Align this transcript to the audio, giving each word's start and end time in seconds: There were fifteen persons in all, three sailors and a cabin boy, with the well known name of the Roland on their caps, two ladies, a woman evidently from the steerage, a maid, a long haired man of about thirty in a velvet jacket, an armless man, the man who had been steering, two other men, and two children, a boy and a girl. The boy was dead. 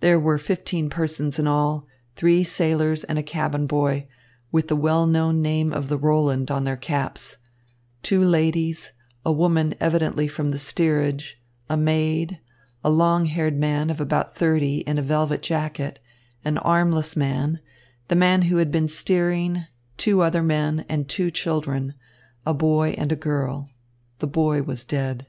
There 0.00 0.18
were 0.18 0.38
fifteen 0.38 0.90
persons 0.90 1.38
in 1.38 1.46
all, 1.46 1.86
three 2.16 2.42
sailors 2.42 3.04
and 3.04 3.16
a 3.16 3.22
cabin 3.22 3.68
boy, 3.68 4.08
with 4.50 4.66
the 4.66 4.74
well 4.74 5.06
known 5.06 5.40
name 5.40 5.72
of 5.72 5.88
the 5.88 5.96
Roland 5.96 6.50
on 6.50 6.64
their 6.64 6.76
caps, 6.76 7.36
two 8.02 8.24
ladies, 8.24 8.90
a 9.24 9.30
woman 9.30 9.76
evidently 9.78 10.26
from 10.26 10.50
the 10.50 10.58
steerage, 10.58 11.40
a 11.70 11.76
maid, 11.76 12.40
a 12.82 12.90
long 12.90 13.26
haired 13.26 13.56
man 13.56 13.88
of 13.88 14.00
about 14.00 14.34
thirty 14.34 14.78
in 14.78 14.98
a 14.98 15.00
velvet 15.02 15.42
jacket, 15.42 16.00
an 16.44 16.58
armless 16.58 17.14
man, 17.16 17.60
the 18.08 18.16
man 18.16 18.42
who 18.42 18.56
had 18.56 18.72
been 18.72 18.88
steering, 18.88 19.66
two 19.96 20.22
other 20.22 20.42
men, 20.42 20.84
and 20.88 21.08
two 21.08 21.30
children, 21.30 21.94
a 22.44 22.52
boy 22.52 22.96
and 22.98 23.12
a 23.12 23.14
girl. 23.14 23.70
The 24.18 24.26
boy 24.26 24.62
was 24.62 24.82
dead. 24.82 25.28